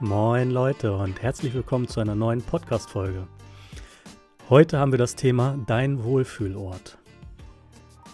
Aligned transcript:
Moin 0.00 0.50
Leute 0.50 0.96
und 0.96 1.22
herzlich 1.22 1.54
willkommen 1.54 1.86
zu 1.86 2.00
einer 2.00 2.16
neuen 2.16 2.42
Podcast-Folge. 2.42 3.28
Heute 4.50 4.78
haben 4.78 4.90
wir 4.90 4.98
das 4.98 5.14
Thema 5.14 5.56
Dein 5.68 6.02
Wohlfühlort. 6.02 6.98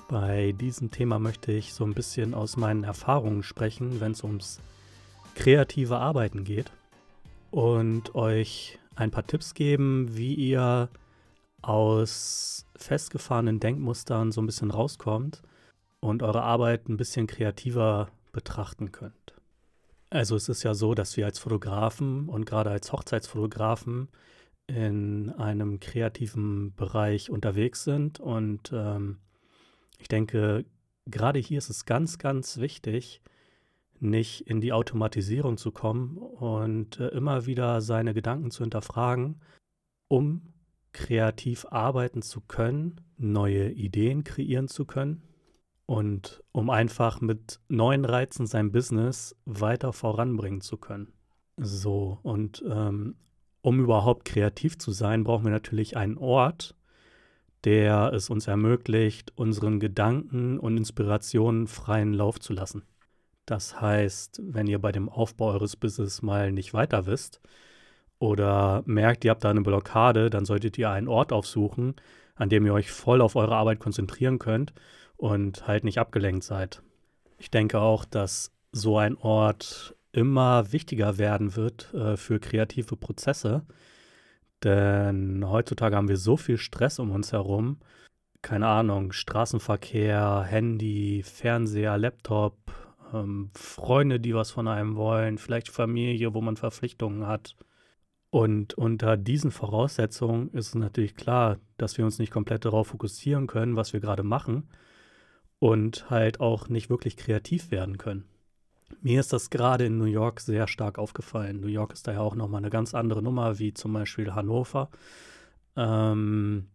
Bei 0.06 0.52
diesem 0.52 0.90
Thema 0.90 1.18
möchte 1.18 1.52
ich 1.52 1.72
so 1.72 1.84
ein 1.84 1.94
bisschen 1.94 2.34
aus 2.34 2.58
meinen 2.58 2.84
Erfahrungen 2.84 3.42
sprechen, 3.42 3.98
wenn 3.98 4.12
es 4.12 4.22
ums 4.22 4.60
kreative 5.34 5.96
Arbeiten 5.96 6.44
geht 6.44 6.70
und 7.50 8.14
euch 8.14 8.78
ein 8.94 9.10
paar 9.10 9.26
Tipps 9.26 9.54
geben, 9.54 10.14
wie 10.14 10.34
ihr 10.34 10.90
aus 11.62 12.66
festgefahrenen 12.76 13.58
Denkmustern 13.58 14.32
so 14.32 14.42
ein 14.42 14.46
bisschen 14.46 14.70
rauskommt 14.70 15.42
und 16.00 16.22
eure 16.22 16.42
Arbeit 16.42 16.90
ein 16.90 16.98
bisschen 16.98 17.26
kreativer 17.26 18.08
betrachten 18.32 18.92
könnt. 18.92 19.14
Also 20.10 20.34
es 20.34 20.48
ist 20.48 20.64
ja 20.64 20.74
so, 20.74 20.94
dass 20.94 21.16
wir 21.16 21.24
als 21.24 21.38
Fotografen 21.38 22.28
und 22.28 22.44
gerade 22.44 22.70
als 22.70 22.92
Hochzeitsfotografen 22.92 24.08
in 24.66 25.30
einem 25.30 25.78
kreativen 25.78 26.74
Bereich 26.74 27.30
unterwegs 27.30 27.84
sind. 27.84 28.18
Und 28.18 28.72
ähm, 28.72 29.18
ich 29.98 30.08
denke, 30.08 30.64
gerade 31.06 31.38
hier 31.38 31.58
ist 31.58 31.70
es 31.70 31.86
ganz, 31.86 32.18
ganz 32.18 32.58
wichtig, 32.58 33.22
nicht 34.00 34.40
in 34.42 34.60
die 34.60 34.72
Automatisierung 34.72 35.58
zu 35.58 35.70
kommen 35.70 36.16
und 36.16 36.98
äh, 36.98 37.08
immer 37.08 37.46
wieder 37.46 37.80
seine 37.80 38.12
Gedanken 38.12 38.50
zu 38.50 38.64
hinterfragen, 38.64 39.40
um 40.08 40.54
kreativ 40.92 41.66
arbeiten 41.70 42.22
zu 42.22 42.40
können, 42.40 43.00
neue 43.16 43.70
Ideen 43.70 44.24
kreieren 44.24 44.66
zu 44.66 44.86
können 44.86 45.22
und 45.90 46.40
um 46.52 46.70
einfach 46.70 47.20
mit 47.20 47.58
neuen 47.66 48.04
Reizen 48.04 48.46
sein 48.46 48.70
Business 48.70 49.34
weiter 49.44 49.92
voranbringen 49.92 50.60
zu 50.60 50.76
können. 50.76 51.12
So, 51.56 52.20
und 52.22 52.62
ähm, 52.64 53.16
um 53.60 53.80
überhaupt 53.80 54.24
kreativ 54.24 54.78
zu 54.78 54.92
sein, 54.92 55.24
brauchen 55.24 55.46
wir 55.46 55.50
natürlich 55.50 55.96
einen 55.96 56.16
Ort, 56.16 56.76
der 57.64 58.12
es 58.14 58.30
uns 58.30 58.46
ermöglicht, 58.46 59.32
unseren 59.34 59.80
Gedanken 59.80 60.60
und 60.60 60.76
Inspirationen 60.76 61.66
freien 61.66 62.14
Lauf 62.14 62.38
zu 62.38 62.52
lassen. 62.52 62.84
Das 63.44 63.80
heißt, 63.80 64.42
wenn 64.44 64.68
ihr 64.68 64.78
bei 64.78 64.92
dem 64.92 65.08
Aufbau 65.08 65.50
eures 65.50 65.74
Business 65.74 66.22
mal 66.22 66.52
nicht 66.52 66.72
weiter 66.72 67.06
wisst 67.06 67.40
oder 68.20 68.84
merkt, 68.86 69.24
ihr 69.24 69.32
habt 69.32 69.42
da 69.42 69.50
eine 69.50 69.62
Blockade, 69.62 70.30
dann 70.30 70.44
solltet 70.44 70.78
ihr 70.78 70.88
einen 70.88 71.08
Ort 71.08 71.32
aufsuchen, 71.32 71.96
an 72.40 72.48
dem 72.48 72.64
ihr 72.64 72.72
euch 72.72 72.90
voll 72.90 73.20
auf 73.20 73.36
eure 73.36 73.54
Arbeit 73.54 73.80
konzentrieren 73.80 74.38
könnt 74.38 74.72
und 75.18 75.66
halt 75.66 75.84
nicht 75.84 75.98
abgelenkt 75.98 76.42
seid. 76.42 76.82
Ich 77.36 77.50
denke 77.50 77.80
auch, 77.80 78.06
dass 78.06 78.50
so 78.72 78.96
ein 78.96 79.16
Ort 79.18 79.94
immer 80.12 80.72
wichtiger 80.72 81.18
werden 81.18 81.54
wird 81.54 81.92
äh, 81.92 82.16
für 82.16 82.40
kreative 82.40 82.96
Prozesse, 82.96 83.66
denn 84.64 85.44
heutzutage 85.46 85.94
haben 85.94 86.08
wir 86.08 86.16
so 86.16 86.38
viel 86.38 86.56
Stress 86.56 86.98
um 86.98 87.10
uns 87.10 87.32
herum. 87.32 87.78
Keine 88.40 88.68
Ahnung, 88.68 89.12
Straßenverkehr, 89.12 90.42
Handy, 90.42 91.22
Fernseher, 91.22 91.98
Laptop, 91.98 92.56
ähm, 93.12 93.50
Freunde, 93.54 94.18
die 94.18 94.34
was 94.34 94.50
von 94.50 94.66
einem 94.66 94.96
wollen, 94.96 95.36
vielleicht 95.36 95.68
Familie, 95.68 96.32
wo 96.32 96.40
man 96.40 96.56
Verpflichtungen 96.56 97.26
hat. 97.26 97.54
Und 98.30 98.74
unter 98.74 99.16
diesen 99.16 99.50
Voraussetzungen 99.50 100.50
ist 100.52 100.68
es 100.68 100.74
natürlich 100.76 101.16
klar, 101.16 101.58
dass 101.78 101.98
wir 101.98 102.04
uns 102.04 102.18
nicht 102.18 102.32
komplett 102.32 102.64
darauf 102.64 102.88
fokussieren 102.88 103.48
können, 103.48 103.74
was 103.74 103.92
wir 103.92 104.00
gerade 104.00 104.22
machen, 104.22 104.68
und 105.58 106.08
halt 106.10 106.40
auch 106.40 106.68
nicht 106.68 106.90
wirklich 106.90 107.16
kreativ 107.16 107.70
werden 107.70 107.98
können. 107.98 108.24
Mir 109.02 109.20
ist 109.20 109.32
das 109.32 109.50
gerade 109.50 109.86
in 109.86 109.98
New 109.98 110.04
York 110.04 110.40
sehr 110.40 110.68
stark 110.68 110.98
aufgefallen. 110.98 111.60
New 111.60 111.68
York 111.68 111.92
ist 111.92 112.06
daher 112.06 112.22
auch 112.22 112.34
nochmal 112.34 112.58
eine 112.58 112.70
ganz 112.70 112.94
andere 112.94 113.22
Nummer 113.22 113.58
wie 113.58 113.74
zum 113.74 113.92
Beispiel 113.92 114.34
Hannover. 114.34 114.90
Ähm, 115.76 116.66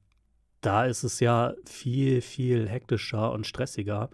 da 0.61 0.85
ist 0.85 1.03
es 1.03 1.19
ja 1.19 1.53
viel, 1.65 2.21
viel 2.21 2.67
hektischer 2.67 3.31
und 3.31 3.45
stressiger. 3.45 4.09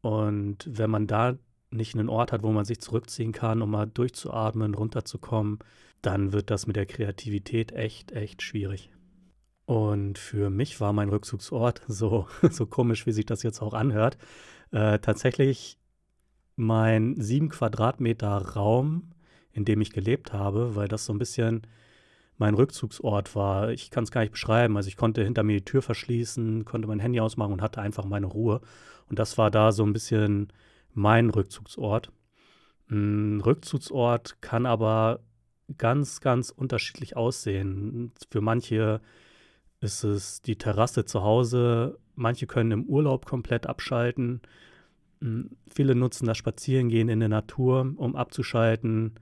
Und 0.00 0.66
wenn 0.66 0.90
man 0.90 1.06
da 1.06 1.36
nicht 1.70 1.94
einen 1.94 2.08
Ort 2.08 2.32
hat, 2.32 2.42
wo 2.42 2.50
man 2.52 2.64
sich 2.64 2.80
zurückziehen 2.80 3.32
kann, 3.32 3.62
um 3.62 3.70
mal 3.70 3.86
durchzuatmen, 3.86 4.74
runterzukommen, 4.74 5.58
dann 6.02 6.32
wird 6.32 6.50
das 6.50 6.66
mit 6.66 6.76
der 6.76 6.86
Kreativität 6.86 7.72
echt, 7.72 8.12
echt 8.12 8.42
schwierig. 8.42 8.90
Und 9.66 10.18
für 10.18 10.50
mich 10.50 10.80
war 10.80 10.92
mein 10.92 11.10
Rückzugsort, 11.10 11.82
so, 11.88 12.26
so 12.50 12.66
komisch, 12.66 13.06
wie 13.06 13.12
sich 13.12 13.26
das 13.26 13.42
jetzt 13.42 13.62
auch 13.62 13.74
anhört, 13.74 14.18
äh, 14.72 14.98
tatsächlich 14.98 15.78
mein 16.56 17.20
sieben 17.20 17.48
Quadratmeter 17.48 18.36
Raum, 18.54 19.12
in 19.52 19.64
dem 19.64 19.80
ich 19.80 19.92
gelebt 19.92 20.32
habe, 20.32 20.76
weil 20.76 20.88
das 20.88 21.04
so 21.04 21.12
ein 21.12 21.18
bisschen 21.18 21.62
mein 22.36 22.54
Rückzugsort 22.54 23.36
war. 23.36 23.70
Ich 23.70 23.90
kann 23.90 24.04
es 24.04 24.10
gar 24.10 24.22
nicht 24.22 24.32
beschreiben. 24.32 24.76
Also 24.76 24.88
ich 24.88 24.96
konnte 24.96 25.22
hinter 25.22 25.42
mir 25.42 25.58
die 25.58 25.64
Tür 25.64 25.82
verschließen, 25.82 26.64
konnte 26.64 26.88
mein 26.88 26.98
Handy 26.98 27.20
ausmachen 27.20 27.52
und 27.52 27.62
hatte 27.62 27.80
einfach 27.80 28.04
meine 28.06 28.26
Ruhe. 28.26 28.60
Und 29.08 29.18
das 29.18 29.38
war 29.38 29.50
da 29.50 29.72
so 29.72 29.84
ein 29.84 29.92
bisschen 29.92 30.48
mein 30.94 31.30
Rückzugsort. 31.30 32.12
Ein 32.90 33.40
Rückzugsort 33.40 34.42
kann 34.42 34.66
aber 34.66 35.20
ganz, 35.78 36.20
ganz 36.20 36.50
unterschiedlich 36.50 37.16
aussehen. 37.16 38.12
Für 38.30 38.40
manche 38.40 39.00
ist 39.80 40.04
es 40.04 40.42
die 40.42 40.56
Terrasse 40.56 41.04
zu 41.04 41.22
Hause. 41.22 41.98
Manche 42.14 42.46
können 42.46 42.72
im 42.72 42.84
Urlaub 42.84 43.26
komplett 43.26 43.66
abschalten. 43.66 44.42
Hm, 45.20 45.56
viele 45.72 45.94
nutzen 45.94 46.26
das 46.26 46.38
Spazierengehen 46.38 47.08
in 47.08 47.20
der 47.20 47.28
Natur, 47.28 47.92
um 47.96 48.16
abzuschalten. 48.16 49.14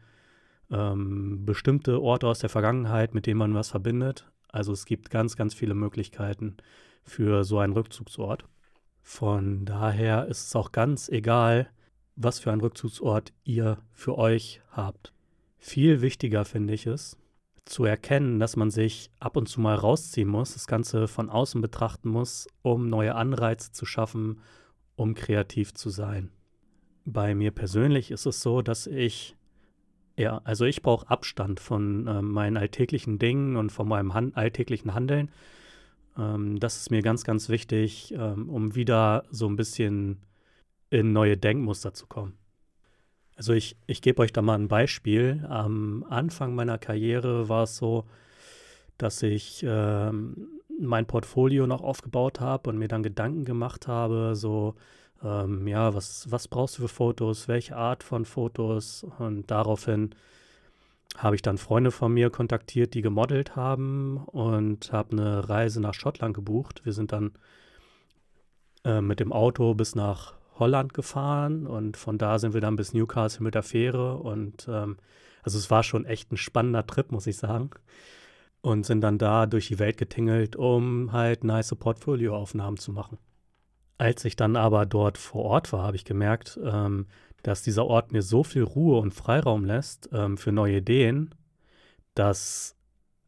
Ähm, 0.71 1.47
bestimmte 1.47 2.01
Orte 2.03 2.27
aus 2.27 2.41
der 2.41 2.51
Vergangenheit, 2.51 3.15
mit 3.15 3.27
denen 3.27 3.39
man 3.39 3.55
was 3.55 3.71
verbindet. 3.71 4.31
Also 4.49 4.73
es 4.73 4.85
gibt 4.87 5.11
ganz, 5.11 5.37
ganz 5.37 5.55
viele 5.55 5.75
Möglichkeiten 5.75 6.57
für 7.05 7.45
so 7.45 7.59
einen 7.59 7.73
Rückzugsort. 7.73 8.45
Von 9.11 9.65
daher 9.65 10.27
ist 10.27 10.49
es 10.49 10.55
auch 10.55 10.71
ganz 10.71 11.09
egal, 11.09 11.71
was 12.15 12.41
für 12.41 12.53
einen 12.53 12.61
Rückzugsort 12.61 13.33
ihr 13.43 13.79
für 13.91 14.19
euch 14.19 14.61
habt. 14.71 15.15
Viel 15.57 16.03
wichtiger 16.03 16.45
finde 16.45 16.75
ich 16.75 16.87
es, 16.87 17.17
zu 17.65 17.85
erkennen, 17.85 18.39
dass 18.39 18.55
man 18.55 18.71
sich 18.71 19.11
ab 19.19 19.39
und 19.39 19.49
zu 19.49 19.63
mal 19.63 19.77
rausziehen 19.77 20.29
muss, 20.29 20.53
das 20.53 20.67
Ganze 20.67 21.09
von 21.09 21.31
außen 21.31 21.63
betrachten 21.63 22.11
muss, 22.11 22.49
um 22.61 22.91
neue 22.91 23.15
Anreize 23.15 23.73
zu 23.73 23.87
schaffen, 23.87 24.43
um 24.95 25.15
kreativ 25.15 25.73
zu 25.73 25.89
sein. 25.89 26.31
Bei 27.07 27.35
mir 27.35 27.51
persönlich 27.51 28.11
ist 28.11 28.27
es 28.27 28.43
so, 28.43 28.61
dass 28.61 28.87
ich, 28.87 29.35
ja, 30.19 30.43
also 30.45 30.67
ich 30.67 30.83
brauche 30.83 31.09
Abstand 31.09 31.61
von 31.61 32.07
äh, 32.07 32.21
meinen 32.21 32.59
alltäglichen 32.59 33.19
Dingen 33.19 33.57
und 33.57 33.73
von 33.73 33.89
meinem 33.89 34.13
Han 34.13 34.35
alltäglichen 34.35 34.93
Handeln. 34.93 35.31
Ähm, 36.19 36.59
das 36.59 36.77
ist 36.77 36.91
mir 36.91 37.03
ganz, 37.03 37.25
ganz 37.25 37.49
wichtig, 37.49 38.13
ähm, 38.17 38.49
um 38.49 38.75
wieder 38.75 39.25
so 39.31 39.49
ein 39.49 39.57
bisschen 39.57 40.19
in 40.91 41.13
neue 41.13 41.37
Denkmuster 41.37 41.95
zu 41.95 42.07
kommen. 42.07 42.39
Also 43.37 43.53
ich, 43.53 43.77
ich 43.87 44.03
gebe 44.03 44.23
euch 44.23 44.33
da 44.33 44.43
mal 44.43 44.59
ein 44.59 44.69
Beispiel. 44.69 45.47
Am 45.49 46.05
Anfang 46.09 46.55
meiner 46.55 46.79
Karriere 46.79 47.49
war 47.49 47.65
es 47.65 47.77
so, 47.77 48.05
dass 48.97 49.23
ich 49.23 49.65
ähm, 49.67 50.49
mein 50.81 51.07
Portfolio 51.07 51.67
noch 51.67 51.83
aufgebaut 51.83 52.41
habe 52.41 52.71
und 52.71 52.79
mir 52.79 52.89
dann 52.89 53.05
Gedanken 53.05 53.45
gemacht 53.45 53.87
habe, 53.87 54.35
so, 54.35 54.75
ähm, 55.23 55.69
ja, 55.69 55.95
was, 55.95 56.31
was 56.31 56.49
brauchst 56.49 56.79
du 56.79 56.83
für 56.83 56.89
Fotos, 56.89 57.47
welche 57.47 57.77
Art 57.77 58.03
von 58.03 58.25
Fotos? 58.25 59.07
Und 59.19 59.51
daraufhin 59.51 60.11
habe 61.19 61.35
ich 61.35 61.43
dann 61.43 61.59
Freunde 61.59 61.91
von 61.91 62.13
mir 62.13 62.31
kontaktiert, 62.31 62.95
die 62.95 63.03
gemodelt 63.03 63.57
haben 63.57 64.19
und 64.27 64.93
habe 64.93 65.13
eine 65.13 65.49
Reise 65.49 65.81
nach 65.81 65.95
Schottland 65.95 66.35
gebucht. 66.35 66.83
Wir 66.85 66.93
sind 66.93 67.13
dann 67.13 67.33
äh, 68.85 69.01
mit 69.01 69.19
dem 69.19 69.33
Auto 69.33 69.75
bis 69.75 69.95
nach 69.97 70.35
Holland 70.59 70.95
gefahren 70.95 71.67
und 71.67 71.97
von 71.97 72.19
da 72.19 72.39
sind 72.39 72.55
wir 72.55 72.61
dann 72.61 72.77
bis 72.77 72.95
Newcastle 72.95 73.43
mit 73.43 73.55
der 73.55 73.63
Fähre 73.63 74.17
und 74.17 74.67
ähm, 74.69 74.97
also 75.43 75.59
es 75.59 75.71
war 75.71 75.83
schon 75.83 76.05
echt 76.05 76.33
ein 76.33 76.37
spannender 76.37 76.87
Trip, 76.87 77.11
muss 77.11 77.27
ich 77.27 77.37
sagen. 77.37 77.71
Und 78.61 78.87
sind 78.87 79.01
dann 79.03 79.19
da 79.19 79.47
durch 79.47 79.69
die 79.69 79.79
Welt 79.79 79.99
getingelt, 79.99 80.57
um 80.57 81.13
halt 81.13 81.45
nice 81.45 81.75
Portfolioaufnahmen 81.75 82.77
zu 82.77 82.93
machen. 82.93 83.19
Als 83.99 84.25
ich 84.25 84.37
dann 84.37 84.57
aber 84.57 84.85
dort 84.85 85.17
vor 85.17 85.45
Ort 85.45 85.73
war, 85.73 85.83
habe 85.83 85.97
ich 85.97 86.05
gemerkt, 86.05 86.59
ähm, 86.63 87.07
dass 87.43 87.63
dieser 87.63 87.87
Ort 87.87 88.13
mir 88.13 88.23
so 88.23 88.43
viel 88.43 88.63
Ruhe 88.63 88.99
und 88.99 89.15
Freiraum 89.15 89.65
lässt 89.65 90.09
ähm, 90.13 90.37
für 90.37 90.53
neue 90.53 90.79
Ideen, 90.79 91.35
dass 92.15 92.77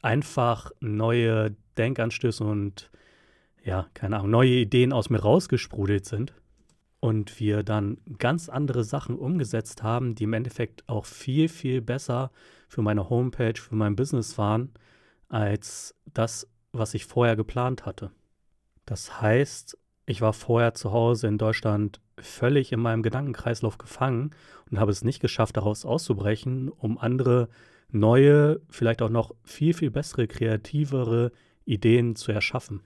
einfach 0.03 0.73
neue 0.81 1.55
Denkanstöße 1.79 2.45
und 2.45 2.91
ja, 3.63 3.87
keine 3.95 4.17
Ahnung, 4.17 4.31
neue 4.31 4.51
Ideen 4.51 4.93
aus 4.93 5.11
mir 5.11 5.21
rausgesprudelt 5.21 6.07
sind 6.07 6.35
und 7.01 7.41
wir 7.41 7.63
dann 7.63 7.99
ganz 8.19 8.49
andere 8.49 8.85
Sachen 8.85 9.17
umgesetzt 9.17 9.83
haben, 9.83 10.15
die 10.15 10.25
im 10.25 10.33
Endeffekt 10.33 10.89
auch 10.89 11.07
viel, 11.07 11.49
viel 11.49 11.81
besser 11.81 12.31
für 12.69 12.83
meine 12.83 13.11
Homepage, 13.11 13.59
für 13.61 13.75
mein 13.75 13.97
Business 13.97 14.39
waren, 14.39 14.73
als 15.29 15.95
das, 16.13 16.47
was 16.73 16.95
ich 16.95 17.07
vorher 17.07 17.37
geplant 17.37 17.87
hatte. 17.87 18.11
Das 18.87 19.21
heißt, 19.21 19.79
ich 20.07 20.21
war 20.21 20.33
vorher 20.33 20.75
zu 20.75 20.93
Hause 20.93 21.29
in 21.29 21.39
Deutschland 21.39 22.01
völlig 22.23 22.73
in 22.73 22.81
meinem 22.81 23.03
Gedankenkreislauf 23.03 23.79
gefangen 23.79 24.31
und 24.71 24.79
habe 24.79 24.91
es 24.91 25.05
nicht 25.05 25.21
geschafft, 25.21 25.57
daraus 25.57 25.85
auszubrechen, 25.85 26.69
um 26.69 26.99
andere 26.99 27.49
neue, 27.91 28.61
vielleicht 28.69 29.03
auch 29.03 29.11
noch 29.11 29.35
viel, 29.43 29.75
viel 29.75 29.91
bessere, 29.91 30.27
kreativere 30.27 31.33
Ideen 31.65 32.17
zu 32.17 32.33
erschaffen. 32.33 32.81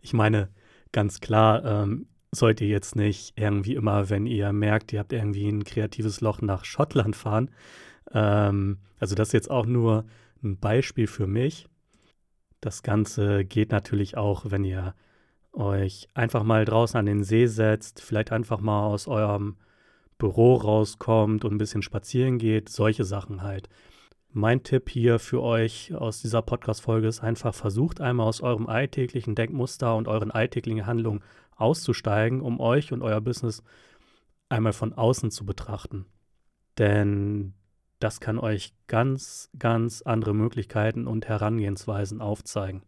Ich 0.00 0.12
meine, 0.12 0.48
ganz 0.92 1.20
klar, 1.20 1.64
ähm, 1.64 2.06
sollt 2.32 2.60
ihr 2.60 2.68
jetzt 2.68 2.96
nicht 2.96 3.32
irgendwie 3.36 3.74
immer, 3.74 4.10
wenn 4.10 4.26
ihr 4.26 4.52
merkt, 4.52 4.92
ihr 4.92 5.00
habt 5.00 5.12
irgendwie 5.12 5.48
ein 5.48 5.64
kreatives 5.64 6.20
Loch 6.20 6.40
nach 6.40 6.64
Schottland 6.64 7.16
fahren. 7.16 7.50
Ähm, 8.12 8.78
also 8.98 9.14
das 9.14 9.28
ist 9.28 9.32
jetzt 9.32 9.50
auch 9.50 9.66
nur 9.66 10.04
ein 10.42 10.58
Beispiel 10.58 11.06
für 11.06 11.26
mich. 11.26 11.66
Das 12.60 12.82
Ganze 12.82 13.44
geht 13.44 13.70
natürlich 13.70 14.16
auch, 14.16 14.50
wenn 14.50 14.64
ihr 14.64 14.94
euch 15.56 16.08
einfach 16.14 16.42
mal 16.42 16.64
draußen 16.64 16.98
an 16.98 17.06
den 17.06 17.24
See 17.24 17.46
setzt, 17.46 18.00
vielleicht 18.00 18.32
einfach 18.32 18.60
mal 18.60 18.86
aus 18.86 19.08
eurem 19.08 19.56
Büro 20.18 20.54
rauskommt 20.54 21.44
und 21.44 21.52
ein 21.52 21.58
bisschen 21.58 21.82
spazieren 21.82 22.38
geht, 22.38 22.68
solche 22.68 23.04
Sachen 23.04 23.42
halt. 23.42 23.68
Mein 24.30 24.62
Tipp 24.62 24.90
hier 24.90 25.18
für 25.18 25.42
euch 25.42 25.94
aus 25.94 26.20
dieser 26.20 26.42
Podcast-Folge 26.42 27.08
ist 27.08 27.22
einfach, 27.22 27.54
versucht 27.54 28.00
einmal 28.00 28.26
aus 28.26 28.42
eurem 28.42 28.66
alltäglichen 28.66 29.34
Denkmuster 29.34 29.96
und 29.96 30.08
euren 30.08 30.30
alltäglichen 30.30 30.86
Handlungen 30.86 31.22
auszusteigen, 31.56 32.42
um 32.42 32.60
euch 32.60 32.92
und 32.92 33.02
euer 33.02 33.20
Business 33.20 33.62
einmal 34.48 34.74
von 34.74 34.92
außen 34.92 35.30
zu 35.30 35.46
betrachten. 35.46 36.06
Denn 36.78 37.54
das 37.98 38.20
kann 38.20 38.38
euch 38.38 38.74
ganz, 38.88 39.50
ganz 39.58 40.02
andere 40.02 40.34
Möglichkeiten 40.34 41.06
und 41.06 41.28
Herangehensweisen 41.28 42.20
aufzeigen. 42.20 42.82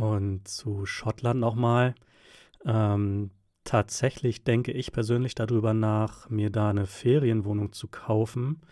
Und 0.00 0.48
zu 0.48 0.86
Schottland 0.86 1.40
nochmal. 1.40 1.94
Ähm, 2.64 3.32
tatsächlich 3.64 4.44
denke 4.44 4.72
ich 4.72 4.92
persönlich 4.92 5.34
darüber 5.34 5.74
nach, 5.74 6.30
mir 6.30 6.48
da 6.48 6.70
eine 6.70 6.86
Ferienwohnung 6.86 7.72
zu 7.72 7.86
kaufen. 7.86 8.62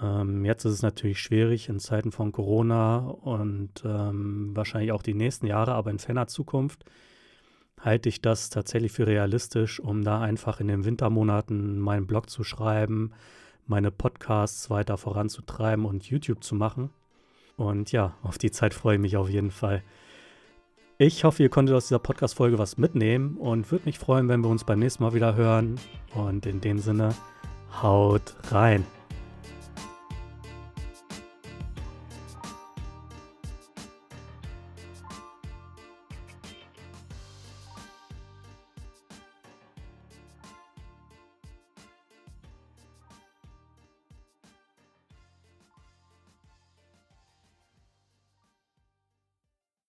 Ähm, 0.00 0.46
jetzt 0.46 0.64
ist 0.64 0.72
es 0.72 0.82
natürlich 0.82 1.20
schwierig 1.20 1.68
in 1.68 1.78
Zeiten 1.78 2.10
von 2.10 2.32
Corona 2.32 3.00
und 3.00 3.82
ähm, 3.84 4.56
wahrscheinlich 4.56 4.92
auch 4.92 5.02
die 5.02 5.12
nächsten 5.12 5.46
Jahre, 5.46 5.74
aber 5.74 5.90
in 5.90 5.98
ferner 5.98 6.26
Zukunft 6.26 6.86
halte 7.78 8.08
ich 8.08 8.22
das 8.22 8.48
tatsächlich 8.48 8.92
für 8.92 9.06
realistisch, 9.06 9.78
um 9.78 10.04
da 10.04 10.22
einfach 10.22 10.58
in 10.58 10.68
den 10.68 10.86
Wintermonaten 10.86 11.78
meinen 11.78 12.06
Blog 12.06 12.30
zu 12.30 12.44
schreiben, 12.44 13.12
meine 13.66 13.90
Podcasts 13.90 14.70
weiter 14.70 14.96
voranzutreiben 14.96 15.84
und 15.84 16.08
YouTube 16.08 16.42
zu 16.42 16.54
machen. 16.54 16.88
Und 17.58 17.92
ja, 17.92 18.16
auf 18.22 18.38
die 18.38 18.50
Zeit 18.50 18.72
freue 18.72 18.94
ich 18.94 19.02
mich 19.02 19.18
auf 19.18 19.28
jeden 19.28 19.50
Fall. 19.50 19.82
Ich 20.96 21.24
hoffe, 21.24 21.42
ihr 21.42 21.48
konntet 21.48 21.74
aus 21.74 21.88
dieser 21.88 21.98
Podcast-Folge 21.98 22.56
was 22.56 22.78
mitnehmen 22.78 23.36
und 23.36 23.72
würde 23.72 23.86
mich 23.86 23.98
freuen, 23.98 24.28
wenn 24.28 24.42
wir 24.42 24.48
uns 24.48 24.62
beim 24.62 24.78
nächsten 24.78 25.02
Mal 25.02 25.12
wieder 25.12 25.34
hören. 25.34 25.74
Und 26.14 26.46
in 26.46 26.60
dem 26.60 26.78
Sinne, 26.78 27.12
haut 27.82 28.36
rein. 28.52 28.84